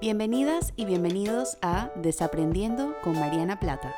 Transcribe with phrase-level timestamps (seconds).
[0.00, 3.94] Bienvenidas y bienvenidos a Desaprendiendo con Mariana Plata.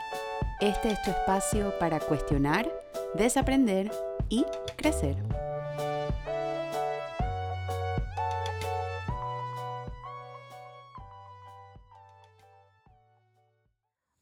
[0.60, 2.68] Este es tu espacio para cuestionar,
[3.14, 3.88] desaprender
[4.28, 4.44] y
[4.76, 5.16] crecer.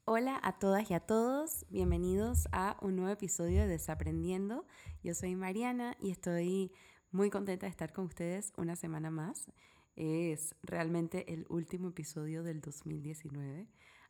[0.05, 4.67] Hola a todas y a todos, bienvenidos a un nuevo episodio de Desaprendiendo.
[5.03, 6.73] Yo soy Mariana y estoy
[7.11, 9.49] muy contenta de estar con ustedes una semana más.
[9.97, 13.67] Es realmente el último episodio del 2019,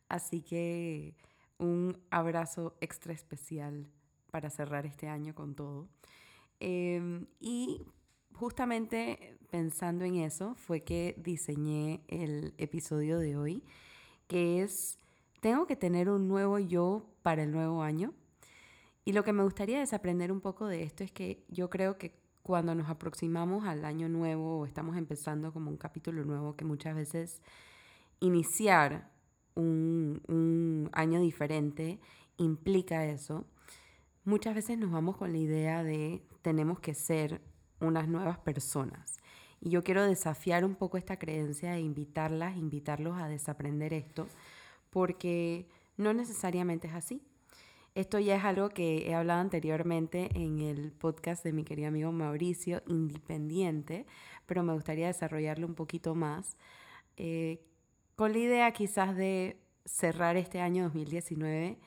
[0.07, 1.15] así que
[1.57, 3.87] un abrazo extra especial
[4.31, 5.89] para cerrar este año con todo.
[6.59, 7.81] Em, y
[8.33, 13.63] justamente pensando en eso fue que diseñé el episodio de hoy,
[14.27, 14.97] que es,
[15.41, 18.13] tengo que tener un nuevo yo para el nuevo año.
[19.03, 22.20] Y lo que me gustaría desaprender un poco de esto es que yo creo que
[22.43, 26.95] cuando nos aproximamos al año nuevo o estamos empezando como un capítulo nuevo, que muchas
[26.95, 27.41] veces
[28.19, 29.09] iniciar
[29.55, 31.99] un, un año diferente
[32.37, 33.45] implica eso,
[34.25, 37.41] muchas veces nos vamos con la idea de tenemos que ser
[37.79, 39.19] unas nuevas personas.
[39.59, 44.27] Y yo quiero desafiar un poco esta creencia e invitarlas, invitarlos a desaprender esto,
[44.89, 45.67] porque
[45.97, 47.21] no necesariamente es así.
[47.93, 52.13] Esto ya es algo que he hablado anteriormente en el podcast de mi querido amigo
[52.13, 54.05] Mauricio, Independiente,
[54.45, 56.55] pero me gustaría desarrollarlo un poquito más,
[57.17, 57.61] eh,
[58.15, 61.79] con la idea quizás de cerrar este año 2019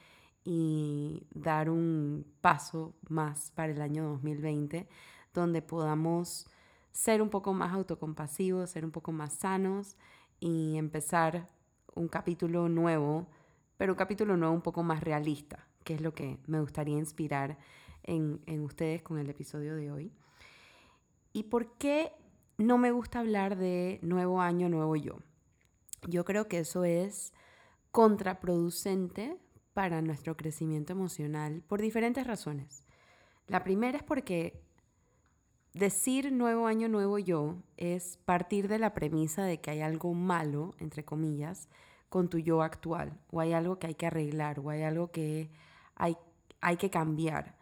[0.44, 4.86] y dar un paso más para el año 2020,
[5.32, 6.46] donde podamos
[6.92, 9.96] ser un poco más autocompasivos, ser un poco más sanos
[10.38, 11.48] y empezar
[11.94, 13.26] un capítulo nuevo,
[13.78, 17.58] pero un capítulo nuevo un poco más realista, que es lo que me gustaría inspirar
[18.02, 20.12] en, en ustedes con el episodio de hoy.
[21.32, 22.12] ¿Y por qué
[22.58, 25.18] no me gusta hablar de nuevo año, nuevo yo?
[26.06, 27.32] Yo creo que eso es
[27.90, 29.36] contraproducente
[29.72, 32.84] para nuestro crecimiento emocional por diferentes razones.
[33.46, 34.62] La primera es porque
[35.74, 40.74] decir nuevo año, nuevo yo es partir de la premisa de que hay algo malo,
[40.78, 41.68] entre comillas,
[42.08, 45.50] con tu yo actual, o hay algo que hay que arreglar, o hay algo que
[45.96, 46.16] hay,
[46.78, 47.56] que cambiar.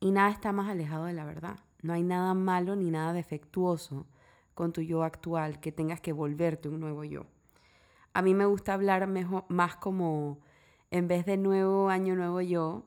[0.00, 1.58] Y nada está más alejado de la verdad.
[1.82, 4.06] No hay nada malo ni nada defectuoso
[4.54, 7.26] con tu yo actual que tengas que volverte un nuevo yo.
[8.12, 9.06] A mí me gusta hablar
[9.48, 10.40] más como,
[10.90, 12.86] en vez de nuevo año, nuevo yo,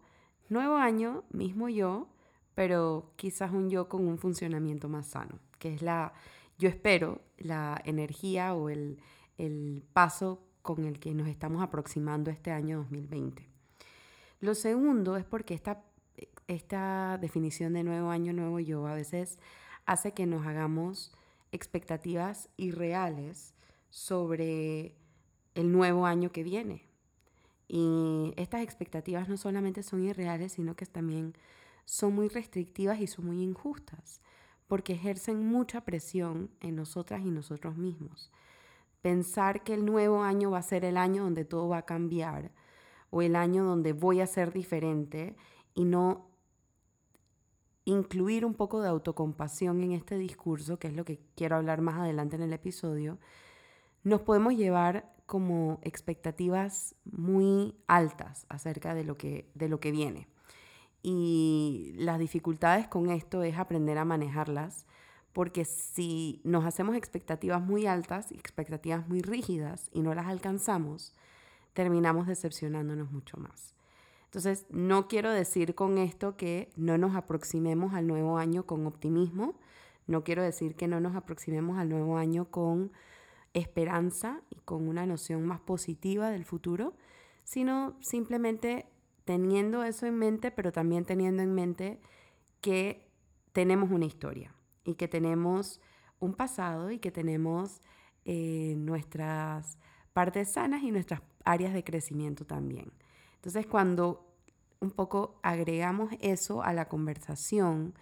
[0.50, 2.10] nuevo año, mismo yo,
[2.56, 6.14] pero quizás un yo con un funcionamiento más sano, que es la,
[6.58, 9.00] yo espero, la energía o el,
[9.38, 13.53] el paso con el que nos estamos aproximando este año 2020.
[14.44, 15.86] Lo segundo es porque esta,
[16.50, 19.40] esta definición de nuevo año, nuevo yo a veces
[19.86, 21.14] hace que nos hagamos
[21.54, 23.54] expectativas irreales
[23.90, 24.98] sobre
[25.56, 26.90] el nuevo año que viene.
[27.70, 31.36] Y estas expectativas no solamente son irreales, sino que también
[31.86, 34.20] son muy restrictivas y son muy injustas,
[34.68, 38.30] porque ejercen mucha presión en nosotras y nosotros mismos.
[39.02, 42.52] Pensar que el nuevo año va a ser el año donde todo va a cambiar
[43.14, 45.36] o el año donde voy a ser diferente
[45.76, 46.32] y no
[47.86, 52.00] incluir un poco de autocompasión en este discurso, que es lo que quiero hablar más
[52.00, 53.20] adelante en el episodio,
[54.04, 60.28] nos podemos llevar como expectativas muy altas acerca de lo que, de lo que viene.
[61.04, 64.88] Y las dificultades con esto es aprender a manejarlas,
[65.34, 71.14] porque si nos hacemos expectativas muy altas, expectativas muy rígidas y no las alcanzamos,
[71.74, 73.74] terminamos decepcionándonos mucho más.
[74.26, 79.60] Entonces, no quiero decir con esto que no nos aproximemos al nuevo año con optimismo,
[80.08, 82.92] no quiero decir que no nos aproximemos al nuevo año con
[83.54, 86.96] esperanza y con una noción más positiva del futuro,
[87.44, 88.88] sino simplemente
[89.26, 92.02] teniendo eso en mente, pero también teniendo en mente
[92.62, 93.08] que
[93.52, 94.54] tenemos una historia
[94.84, 95.80] y que tenemos
[96.20, 97.82] un pasado y que tenemos
[98.26, 99.78] eh, nuestras
[100.14, 102.92] partes sanas y nuestras áreas de crecimiento también.
[103.36, 104.26] Entonces, cuando
[104.80, 107.94] un poco agregamos eso a la conversación,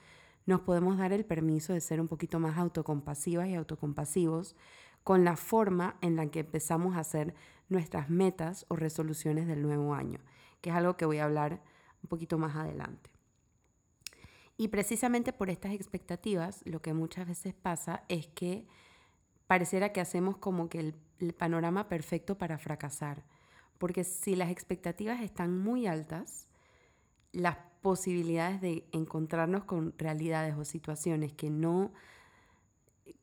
[0.46, 4.56] nos podemos dar el permiso de ser un poquito más autocompasivas y autocompasivos
[5.04, 7.34] con la forma en la que empezamos a hacer
[7.70, 10.20] nuestras metas o resoluciones del nuevo año,
[10.62, 11.62] que es algo que voy a hablar
[12.04, 13.10] un poquito más adelante.
[14.58, 18.68] Y precisamente por estas expectativas, lo que muchas veces pasa es que
[19.52, 23.26] pareciera que hacemos como que el, el panorama perfecto para fracasar
[23.82, 26.48] porque si las expectativas están muy altas,
[27.34, 31.92] las posibilidades de encontrarnos con realidades o situaciones que no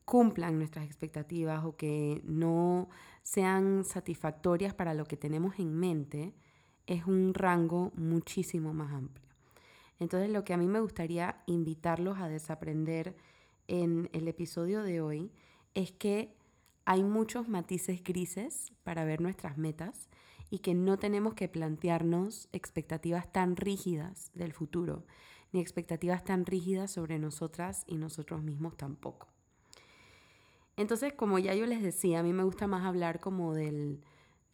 [0.03, 2.89] cumplan nuestras expectativas o que no
[3.23, 6.35] sean satisfactorias para lo que tenemos en mente,
[6.85, 9.29] es un rango muchísimo más amplio.
[9.97, 13.15] Entonces lo que a mí me gustaría invitarlos a desaprender
[13.69, 15.31] en el episodio de hoy
[15.73, 16.33] es que
[16.85, 20.09] hay muchos matices grises para ver nuestras metas
[20.49, 25.05] y que no tenemos que plantearnos expectativas tan rígidas del futuro,
[25.51, 29.27] ni expectativas tan rígidas sobre nosotras y nosotros mismos tampoco.
[30.77, 34.01] Entonces, como ya yo les decía, a mí me gusta más hablar como del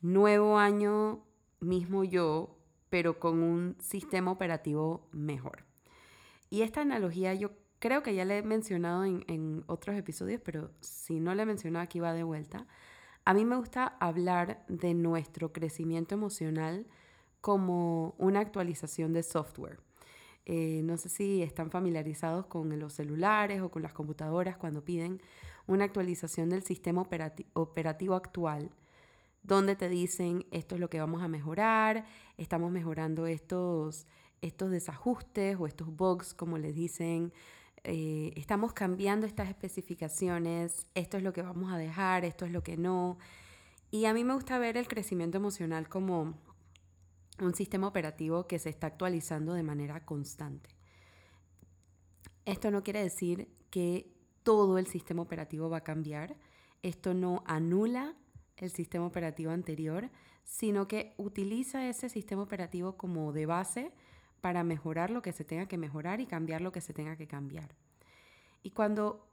[0.02, 1.24] nuevo año
[1.60, 2.58] mismo yo,
[2.90, 5.66] pero con un sistema operativo mejor.
[6.50, 7.52] Y esta analogía yo
[7.86, 11.46] creo que ya la he mencionado en, en otros episodios, pero si no la he
[11.46, 12.66] mencionado aquí va de vuelta.
[13.26, 16.88] A mí me gusta hablar de nuestro crecimiento emocional
[17.42, 19.78] como una actualización de software.
[20.48, 25.22] Eh, no sé si están familiarizados con los celulares o con las computadoras cuando piden
[25.68, 27.08] una actualización del sistema
[27.54, 28.72] operativo actual,
[29.44, 32.06] donde te dicen esto es lo que vamos a mejorar,
[32.38, 34.08] estamos mejorando estos,
[34.42, 37.32] estos desajustes o estos bugs, como les dicen,
[37.88, 42.64] eh, estamos cambiando estas especificaciones, esto es lo que vamos a dejar, esto es lo
[42.64, 43.18] que no.
[43.92, 46.34] Y a mí me gusta ver el crecimiento emocional como
[47.40, 50.70] un sistema operativo que se está actualizando de manera constante.
[52.46, 54.12] Esto no quiere decir que
[54.44, 56.38] todo el sistema operativo va a cambiar.
[56.82, 58.16] Esto no anula
[58.58, 60.10] el sistema operativo anterior,
[60.44, 63.92] sino que utiliza ese sistema operativo como de base
[64.46, 67.26] para mejorar lo que se tenga que mejorar y cambiar lo que se tenga que
[67.26, 67.74] cambiar.
[68.62, 69.26] Y cuando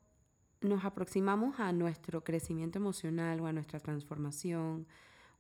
[0.63, 4.87] nos aproximamos a nuestro crecimiento emocional o a nuestra transformación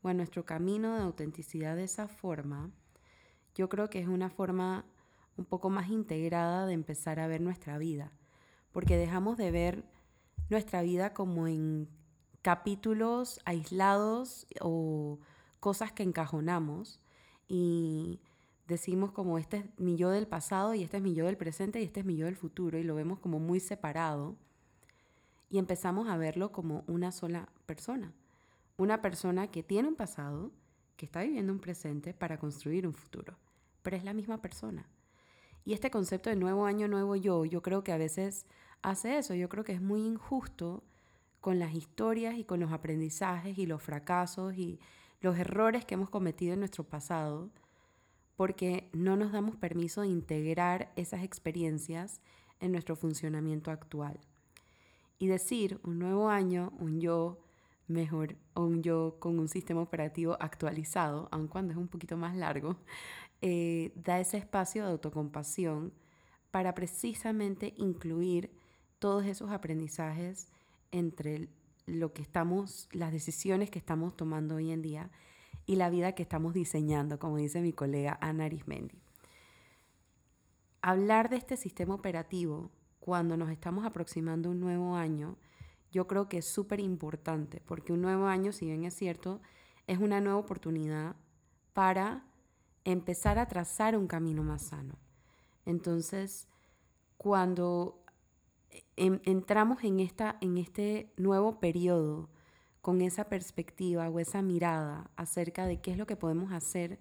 [0.03, 2.71] o a nuestro camino de autenticidad de esa forma,
[3.55, 4.85] yo creo que es una forma
[5.39, 8.13] un poco más integrada de empezar a ver nuestra vida,
[8.73, 9.85] porque dejamos de ver
[10.51, 11.89] nuestra vida como en
[12.43, 15.19] capítulos aislados o
[15.61, 17.01] cosas que encajonamos
[17.49, 18.21] y
[18.67, 21.81] decimos como este es mi yo del pasado y este es mi yo del presente
[21.81, 24.37] y este es mi yo del futuro y lo vemos como muy separado
[25.51, 28.13] y empezamos a verlo como una sola persona.
[28.79, 30.51] Una persona que tiene un pasado,
[30.97, 33.37] que está viviendo un presente para construir un futuro,
[33.83, 34.89] pero es la misma persona.
[35.65, 38.47] Y este concepto de nuevo año, nuevo yo, yo creo que a veces
[38.81, 40.83] hace eso, yo creo que es muy injusto
[41.41, 44.81] con las historias y con los aprendizajes y los fracasos y
[45.21, 47.51] los errores que hemos cometido en nuestro pasado
[48.43, 52.21] porque no nos damos permiso de integrar esas experiencias
[52.59, 54.19] en nuestro funcionamiento actual.
[55.21, 57.39] Y decir un nuevo año, un yo
[57.87, 62.35] mejor o un yo con un sistema operativo actualizado, aun cuando es un poquito más
[62.35, 62.79] largo,
[63.43, 65.93] eh, da ese espacio de autocompasión
[66.51, 68.51] para precisamente incluir
[68.99, 70.49] todos esos aprendizajes
[70.91, 71.49] entre
[71.87, 75.13] lo que estamos, las decisiones que estamos tomando hoy en día
[75.67, 79.01] y la vida que estamos diseñando, como dice mi colega Ana Arismendi.
[80.81, 85.37] Hablar de este sistema operativo cuando nos estamos aproximando a un nuevo año,
[85.91, 89.41] yo creo que es súper importante, porque un nuevo año, si bien es cierto,
[89.87, 91.17] es una nueva oportunidad
[91.73, 92.25] para
[92.85, 94.99] empezar a trazar un camino más sano.
[95.67, 96.49] Entonces,
[97.17, 98.03] cuando
[98.97, 102.31] entramos en, esta, en este nuevo periodo,
[102.83, 106.99] con esa perspectiva o esa mirada acerca de qué es lo que podemos hacer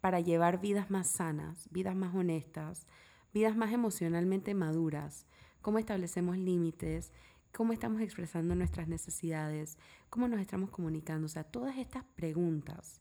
[0.00, 2.86] para llevar vidas más sanas, vidas más honestas,
[3.32, 5.26] vidas más emocionalmente maduras,
[5.60, 7.12] cómo establecemos límites,
[7.52, 9.78] cómo estamos expresando nuestras necesidades,
[10.08, 13.00] cómo nos estamos comunicando, o sea, todas estas preguntas,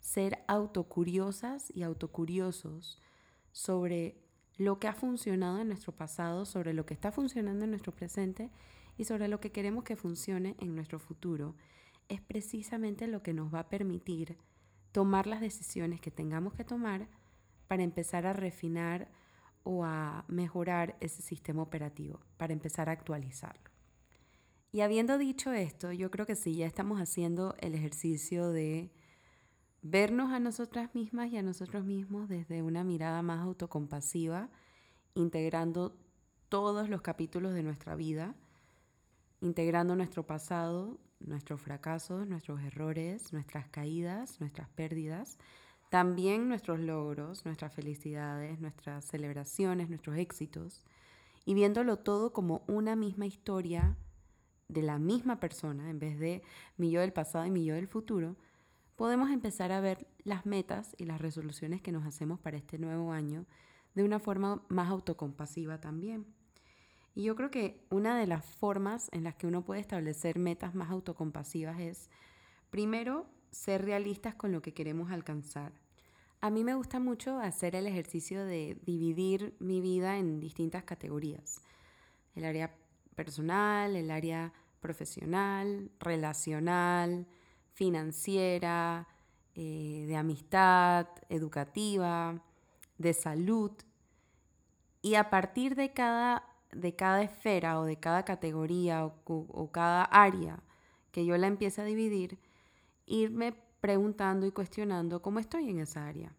[0.00, 3.00] ser autocuriosas y autocuriosos
[3.52, 4.21] sobre
[4.58, 8.50] lo que ha funcionado en nuestro pasado, sobre lo que está funcionando en nuestro presente
[8.96, 11.54] y sobre lo que queremos que funcione en nuestro futuro,
[12.08, 14.36] es precisamente lo que nos va a permitir
[14.92, 17.08] tomar las decisiones que tengamos que tomar
[17.68, 19.10] para empezar a refinar
[19.64, 23.70] o a mejorar ese sistema operativo, para empezar a actualizarlo.
[24.72, 28.90] Y habiendo dicho esto, yo creo que sí, ya estamos haciendo el ejercicio de
[29.82, 34.48] vernos a nosotras mismas y a nosotros mismos desde una mirada más autocompasiva,
[35.14, 35.94] integrando
[36.48, 38.34] todos los capítulos de nuestra vida
[39.42, 45.36] integrando nuestro pasado, nuestros fracasos, nuestros errores, nuestras caídas, nuestras pérdidas,
[45.90, 50.84] también nuestros logros, nuestras felicidades, nuestras celebraciones, nuestros éxitos,
[51.44, 53.96] y viéndolo todo como una misma historia
[54.68, 56.42] de la misma persona, en vez de
[56.76, 58.36] mi yo del pasado y mi yo del futuro,
[58.96, 63.12] podemos empezar a ver las metas y las resoluciones que nos hacemos para este nuevo
[63.12, 63.46] año
[63.94, 66.26] de una forma más autocompasiva también.
[67.14, 70.74] Y yo creo que una de las formas en las que uno puede establecer metas
[70.74, 72.10] más autocompasivas es,
[72.70, 75.72] primero, ser realistas con lo que queremos alcanzar.
[76.40, 81.60] A mí me gusta mucho hacer el ejercicio de dividir mi vida en distintas categorías.
[82.34, 82.74] El área
[83.14, 87.26] personal, el área profesional, relacional,
[87.72, 89.08] financiera,
[89.54, 92.42] eh, de amistad, educativa,
[92.98, 93.72] de salud.
[95.02, 100.04] Y a partir de cada, de cada esfera o de cada categoría o, o cada
[100.04, 100.62] área
[101.10, 102.38] que yo la empiece a dividir,
[103.06, 106.32] irme preguntando y cuestionando cómo estoy en esa área,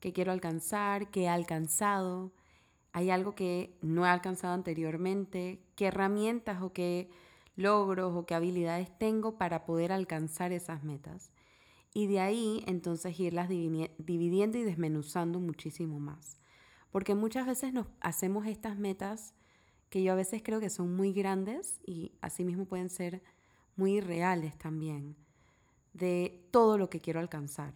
[0.00, 2.32] qué quiero alcanzar, qué he alcanzado,
[2.92, 7.10] hay algo que no he alcanzado anteriormente, qué herramientas o qué
[7.56, 11.30] logros o qué habilidades tengo para poder alcanzar esas metas.
[11.92, 16.38] Y de ahí entonces irlas dividiendo y desmenuzando muchísimo más.
[16.90, 19.34] Porque muchas veces nos hacemos estas metas
[19.90, 23.22] que yo a veces creo que son muy grandes y asimismo pueden ser
[23.76, 25.16] muy irreales también
[25.92, 27.74] de todo lo que quiero alcanzar.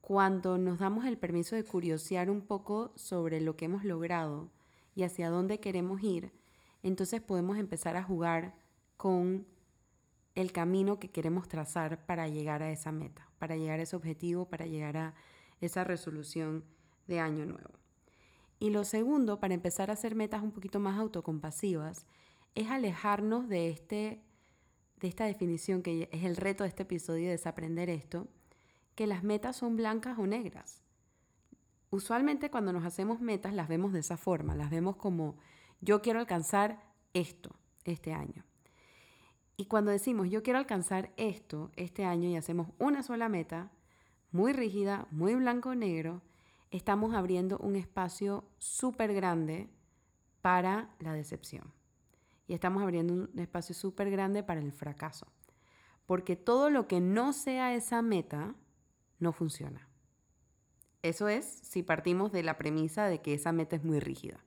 [0.00, 4.50] Cuando nos damos el permiso de curiosear un poco sobre lo que hemos logrado
[4.96, 6.32] y hacia dónde queremos ir,
[6.82, 8.54] entonces podemos empezar a jugar
[8.96, 9.46] con
[10.34, 14.46] el camino que queremos trazar para llegar a esa meta, para llegar a ese objetivo,
[14.46, 15.14] para llegar a
[15.60, 16.64] esa resolución
[17.06, 17.70] de año nuevo.
[18.58, 22.06] Y lo segundo, para empezar a hacer metas un poquito más autocompasivas,
[22.54, 24.22] es alejarnos de este
[25.00, 28.28] de esta definición que es el reto de este episodio, desaprender esto,
[28.94, 30.80] que las metas son blancas o negras.
[31.90, 35.36] Usualmente cuando nos hacemos metas las vemos de esa forma, las vemos como
[35.82, 36.80] yo quiero alcanzar
[37.12, 37.50] esto
[37.84, 38.44] este año.
[39.56, 43.70] Y cuando decimos yo quiero alcanzar esto este año y hacemos una sola meta,
[44.30, 46.22] muy rígida, muy blanco o negro,
[46.70, 49.68] estamos abriendo un espacio súper grande
[50.40, 51.70] para la decepción
[52.46, 55.26] y estamos abriendo un espacio súper grande para el fracaso.
[56.06, 58.54] Porque todo lo que no sea esa meta
[59.18, 59.88] no funciona.
[61.02, 64.44] Eso es si partimos de la premisa de que esa meta es muy rígida.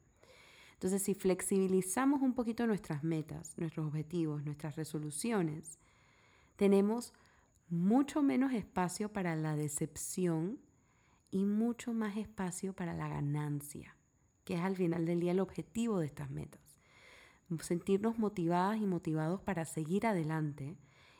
[0.76, 5.80] Entonces, si flexibilizamos un poquito nuestras metas, nuestros objetivos, nuestras resoluciones,
[6.56, 7.14] tenemos
[7.68, 10.60] mucho menos espacio para la decepción
[11.32, 13.98] y mucho más espacio para la ganancia,
[14.46, 16.66] que es al final del día el objetivo de estas metas
[17.62, 20.78] sentirnos motivadas y motivados para seguir adelante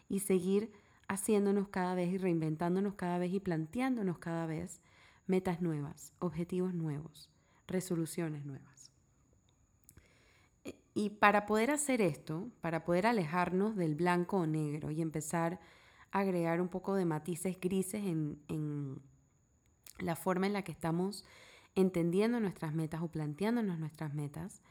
[0.10, 0.72] y seguir
[1.08, 4.82] haciéndonos cada vez y reinventándonos cada vez y planteándonos cada vez
[5.28, 7.30] metas nuevas, objetivos nuevos,
[7.68, 8.75] resoluciones nuevas.
[10.98, 15.60] Y para poder hacer esto, para poder alejarnos del blanco o negro y empezar
[16.12, 19.02] a agregar un poco de matices grises en,
[20.00, 21.26] la forma en la que estamos
[21.76, 24.62] entendiendo nuestras metas o planteándonos nuestras metas,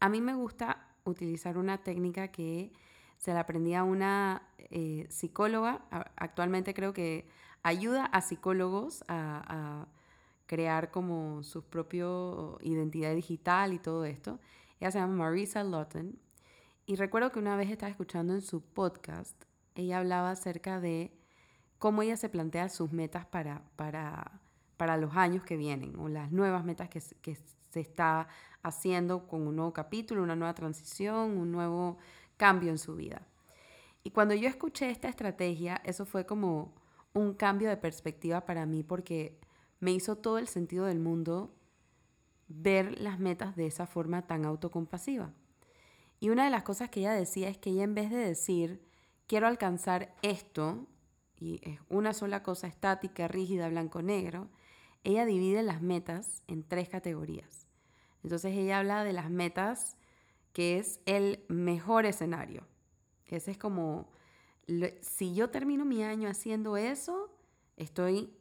[0.00, 2.72] a mí me gusta utilizar una técnica que
[3.16, 5.84] se la aprendí a una eh, psicóloga.
[6.16, 7.28] Actualmente creo que
[7.62, 9.86] ayuda a psicólogos a,
[10.46, 12.06] crear como su propia
[12.62, 14.40] identidad digital y todo esto.
[14.80, 16.18] Ella se llama Marisa Lawton.
[16.86, 19.44] Y recuerdo que una vez estaba escuchando en su podcast,
[19.74, 21.12] ella hablaba acerca de
[21.78, 24.40] cómo ella se plantea sus metas para, para,
[24.76, 27.36] para los años que vienen o las nuevas metas que, que
[27.70, 28.28] se está
[28.62, 31.98] haciendo con un nuevo capítulo, una nueva transición, un nuevo
[32.36, 33.22] cambio en su vida.
[34.02, 36.74] Y cuando yo escuché esta estrategia, eso fue como
[37.12, 39.38] un cambio de perspectiva para mí porque
[39.80, 41.54] me hizo todo el sentido del mundo
[42.48, 45.32] ver las metas de esa forma tan autocompasiva.
[46.20, 48.82] Y una de las cosas que ella decía es que ella en vez de decir,
[49.26, 50.86] quiero alcanzar esto,
[51.36, 54.48] y es una sola cosa estática, rígida, blanco-negro,
[55.04, 57.68] ella divide las metas en tres categorías.
[58.24, 59.96] Entonces ella habla de las metas,
[60.52, 62.66] que es el mejor escenario.
[63.26, 64.08] Ese es como,
[65.02, 67.30] si yo termino mi año haciendo eso,
[67.76, 68.34] estoy,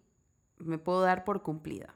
[0.57, 1.95] me puedo dar por cumplida.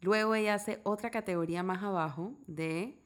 [0.00, 3.02] Luego ella hace otra categoría más abajo de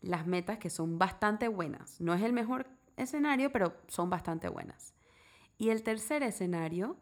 [0.00, 2.00] las metas que son bastante buenas.
[2.00, 2.66] No es el mejor
[2.96, 4.94] escenario, pero son bastante buenas.
[5.58, 6.96] Y el tercer escenario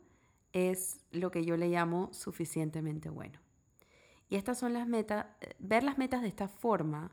[0.52, 3.40] es lo que yo le llamo suficientemente bueno.
[4.28, 5.26] Y estas son las metas,
[5.58, 7.12] ver las metas de esta forma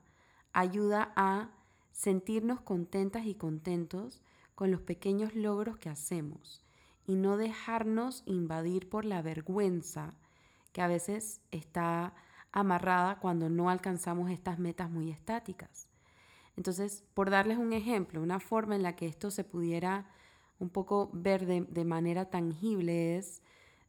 [0.54, 1.50] ayuda a
[1.92, 4.22] sentirnos contentas y contentos
[4.56, 6.64] con los pequeños logros que hacemos
[7.06, 10.14] y no dejarnos invadir por la vergüenza
[10.72, 12.14] que a veces está
[12.52, 15.88] amarrada cuando no alcanzamos estas metas muy estáticas.
[16.58, 20.08] Entonces, por darles un ejemplo, una forma en la que esto se pudiera
[20.60, 23.42] un poco ver de, manera tangible es,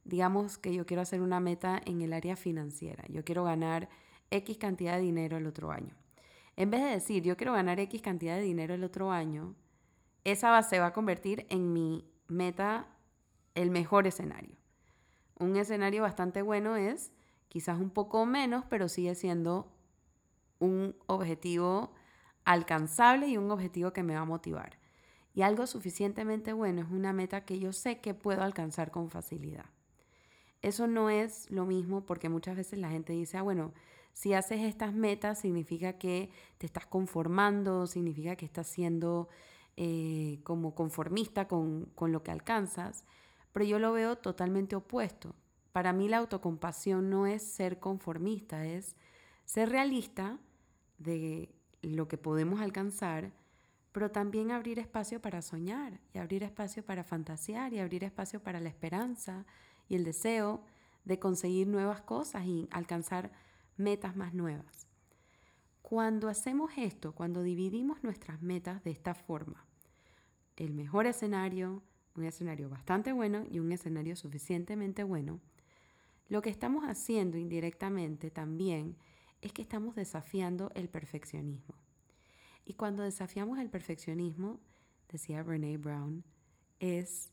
[0.05, 3.89] digamos que yo quiero hacer una meta en el área financiera, yo quiero ganar
[4.31, 5.95] X cantidad de dinero el otro año.
[6.55, 9.55] En vez de decir, yo quiero ganar X cantidad de dinero el otro año,
[10.23, 12.87] esa se va a convertir en mi meta,
[13.53, 14.62] el mejor escenario.
[15.39, 17.11] Un escenario bastante bueno es
[17.47, 19.71] quizás un poco menos, pero sigue siendo
[20.59, 21.93] un objetivo
[22.45, 24.77] alcanzable y un objetivo que me va a motivar.
[25.33, 29.65] Y algo suficientemente bueno es una meta que yo sé que puedo alcanzar con facilidad.
[30.61, 33.73] Eso no es lo mismo porque muchas veces la gente dice, ah, bueno,
[34.13, 39.27] si haces estas metas significa que te estás conformando, significa que estás siendo
[39.75, 43.03] eh, como conformista con, con lo que alcanzas.
[43.53, 45.35] Pero yo lo veo totalmente opuesto.
[45.71, 48.95] Para mí la autocompasión no es ser conformista, es
[49.45, 50.37] ser realista
[50.97, 53.31] de lo que podemos alcanzar,
[53.91, 58.59] pero también abrir espacio para soñar y abrir espacio para fantasear y abrir espacio para
[58.59, 59.45] la esperanza
[59.87, 60.63] y el deseo
[61.05, 63.31] de conseguir nuevas cosas y alcanzar
[63.77, 64.87] metas más nuevas.
[65.81, 69.65] Cuando hacemos esto, cuando dividimos nuestras metas de esta forma,
[70.55, 71.83] el mejor escenario,
[72.15, 75.39] un escenario bastante bueno y un escenario suficientemente bueno,
[76.29, 78.97] lo que estamos haciendo indirectamente también
[79.41, 81.75] es que estamos desafiando el perfeccionismo.
[82.65, 84.59] Y cuando desafiamos el perfeccionismo,
[85.11, 86.23] decía Brene Brown,
[86.79, 87.31] es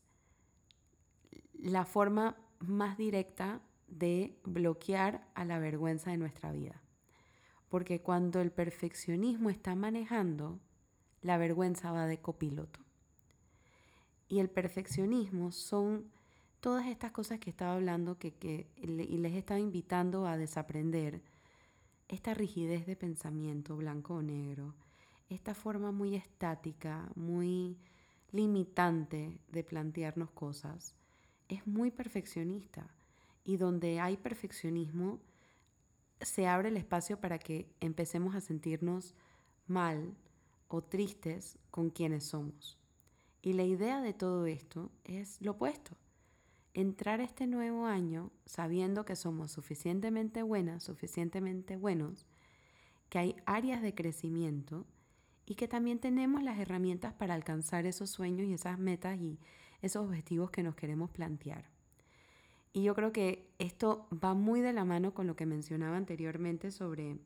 [1.53, 6.81] la forma más directa de bloquear a la vergüenza de nuestra vida.
[7.69, 10.59] Porque cuando el perfeccionismo está manejando,
[11.21, 12.81] la vergüenza va de copiloto.
[14.31, 16.09] Y el perfeccionismo son
[16.61, 21.21] todas estas cosas que estaba hablando que, y les estaba invitando a desaprender
[22.07, 24.73] esta rigidez de pensamiento blanco o negro,
[25.27, 27.75] esta forma muy estática, muy
[28.31, 30.95] limitante de plantearnos cosas,
[31.49, 32.87] es muy perfeccionista.
[33.43, 35.19] Y donde hay perfeccionismo,
[36.21, 39.13] se abre el espacio para que empecemos a sentirnos
[39.67, 40.15] mal
[40.69, 42.80] o tristes con quienes somos.
[43.41, 45.97] Y la idea de todo esto es lo opuesto
[46.73, 52.25] entrar este nuevo año sabiendo que somos suficientemente buenas, suficientemente buenos,
[53.09, 54.85] que hay áreas de crecimiento
[55.45, 59.37] y que también tenemos las herramientas para alcanzar esos sueños y esas metas y
[59.81, 61.69] esos objetivos que nos queremos plantear.
[62.73, 66.71] Y yo creo que esto va muy de la mano con lo que mencionaba anteriormente
[66.71, 67.17] sobre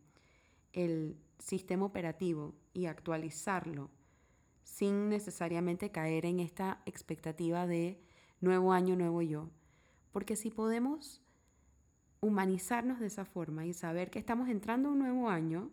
[0.74, 3.92] el sistema operativo y actualizarlo
[4.66, 8.02] sin necesariamente caer en esta expectativa de
[8.42, 9.50] nuevo año, nuevo yo.
[10.12, 11.22] Porque si podemos
[12.20, 15.70] humanizarnos de esa forma y saber que estamos entrando un nuevo año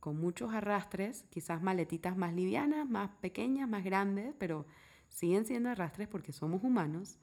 [0.00, 4.66] con muchos arrastres, quizás maletitas más livianas, más pequeñas, más grandes, pero
[5.08, 7.18] siguen siendo arrastres porque somos humanos,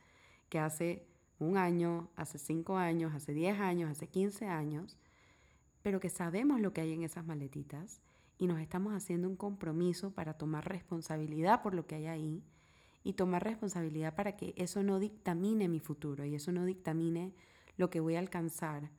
[0.49, 1.05] que hace
[1.39, 4.97] un año, hace cinco años, hace diez años, hace quince años,
[5.81, 8.01] pero que sabemos lo que hay en esas maletitas
[8.41, 12.43] y nos estamos haciendo un compromiso para tomar responsabilidad por lo que hay ahí
[13.03, 17.35] y tomar responsabilidad para que eso no dictamine mi futuro y eso no dictamine
[17.77, 18.89] lo que voy a alcanzar,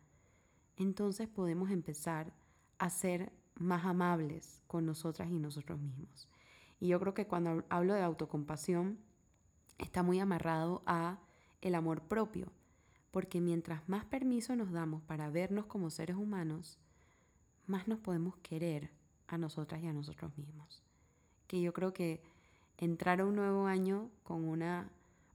[0.76, 2.32] entonces podemos empezar
[2.78, 6.28] a ser más amables con nosotras y nosotros mismos.
[6.78, 9.00] Y yo creo que cuando hablo de autocompasión
[9.76, 11.18] está muy amarrado a
[11.62, 12.52] el amor propio,
[13.10, 16.78] porque mientras más permiso nos damos para vernos como seres humanos,
[17.66, 19.01] más nos podemos querer
[19.32, 20.82] a nosotras y a nosotros mismos.
[21.46, 22.22] Que yo creo que
[22.78, 24.90] entrar a un nuevo año con una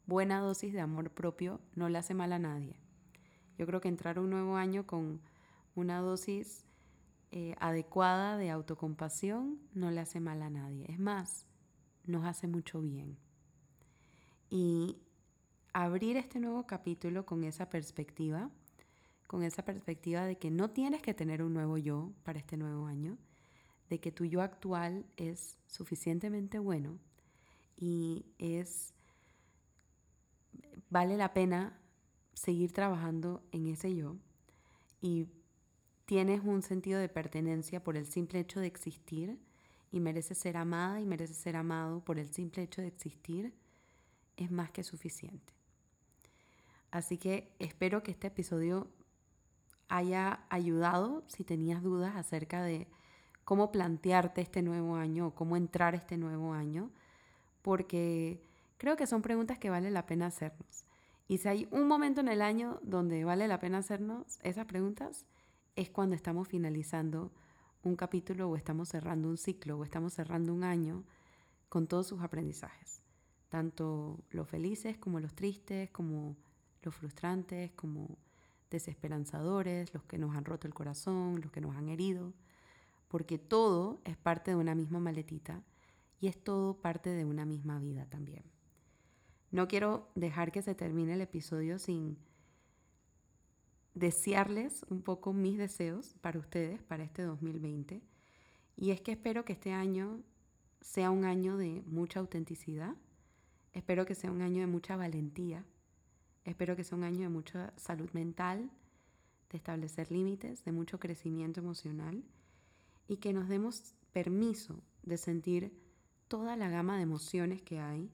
[0.06, 2.80] buena dosis de amor propio no le hace mal a nadie.
[3.58, 5.20] Yo creo que entrar a un nuevo año con
[5.76, 6.66] una dosis
[7.32, 10.86] eh, adecuada de autocompasión no le hace mal a nadie.
[10.90, 11.46] Es más,
[12.06, 13.18] nos hace mucho bien.
[14.50, 14.98] Y
[15.74, 18.50] abrir este nuevo capítulo con esa perspectiva,
[19.28, 22.88] con esa perspectiva de que no tienes que tener un nuevo yo para este nuevo
[22.88, 23.18] año,
[23.90, 27.00] de que tu yo actual es suficientemente bueno
[27.76, 28.94] y es,
[30.90, 31.80] vale la pena
[32.34, 34.18] seguir trabajando en ese yo
[35.02, 35.28] y
[36.06, 39.40] tienes un sentido de pertenencia por el simple hecho de existir
[39.92, 43.54] y mereces ser amada y mereces ser amado por el simple hecho de existir,
[44.36, 45.54] es más que suficiente.
[46.92, 48.88] Así que espero que este episodio
[49.90, 52.88] haya ayudado si tenías dudas acerca de
[53.48, 56.92] cómo plantearte este nuevo año o cómo entrar este nuevo año
[57.62, 58.42] porque
[58.78, 60.84] creo que son preguntas que vale la pena hacernos.
[61.30, 65.24] Y si hay un momento en el año donde vale la pena hacernos esas preguntas,
[65.78, 67.32] es cuando estamos finalizando
[67.84, 71.06] un capítulo o estamos cerrando un ciclo o estamos cerrando un año
[71.70, 73.02] con todos sus aprendizajes,
[73.48, 76.36] tanto los felices como los tristes, como
[76.82, 78.18] los frustrantes, como
[78.70, 82.34] desesperanzadores, los que nos han roto el corazón, los que nos han herido,
[83.08, 85.64] porque todo es parte de una misma maletita
[86.20, 88.44] y es todo parte de una misma vida también.
[89.52, 92.18] No quiero dejar que se termine el episodio sin
[93.94, 98.02] desearles un poco mis deseos para ustedes, para este 2020.
[98.76, 100.22] Y es que espero que este año
[100.82, 102.96] sea un año de mucha autenticidad,
[103.74, 105.66] espero que sea un año de mucha valentía,
[106.44, 108.70] espero que sea un año de mucha salud mental,
[109.50, 112.24] de establecer límites, de mucho crecimiento emocional
[113.08, 115.74] y que nos demos permiso de sentir
[116.28, 118.12] toda la gama de emociones que hay,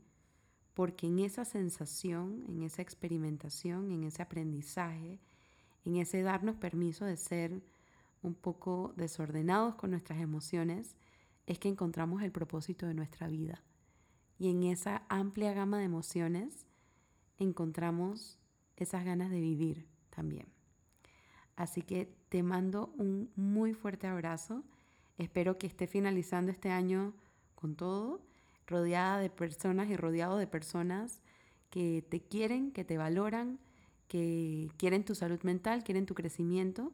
[0.73, 5.19] porque en esa sensación, en esa experimentación, en ese aprendizaje,
[5.86, 7.63] en ese darnos permiso de ser
[8.21, 10.95] un poco desordenados con nuestras emociones,
[11.45, 13.62] es que encontramos el propósito de nuestra vida.
[14.39, 16.65] Y en esa amplia gama de emociones
[17.38, 18.39] encontramos
[18.75, 20.47] esas ganas de vivir también.
[21.56, 24.63] Así que te mando un muy fuerte abrazo.
[25.17, 27.13] Espero que esté finalizando este año
[27.56, 28.21] con todo,
[28.67, 31.21] rodeada de personas y rodeado de personas
[31.69, 33.60] que te quieren, que te valoran,
[34.08, 36.91] que quieren tu salud mental, quieren tu crecimiento,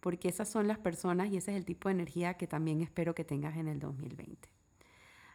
[0.00, 3.14] porque esas son las personas y ese es el tipo de energía que también espero
[3.14, 4.48] que tengas en el 2020.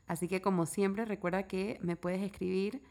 [0.08, 2.82] Así que como siempre, recuerda que me puedes escribir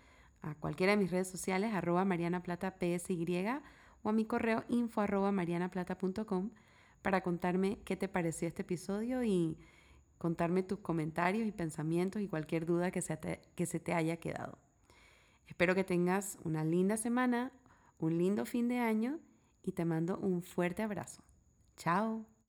[0.42, 3.46] a cualquiera de mis redes sociales, arroba marianaplata.psy
[4.02, 6.50] o a mi correo info arroba marianaplata.com
[7.02, 9.56] para contarme qué te pareció este episodio y
[10.18, 14.18] contarme tus comentarios y pensamientos y cualquier duda que se te, que se te haya
[14.18, 14.58] quedado.
[15.46, 17.52] Espero que tengas una linda semana,
[17.98, 19.18] un lindo fin de año
[19.62, 21.22] y te mando un fuerte abrazo.
[21.76, 22.39] Chao.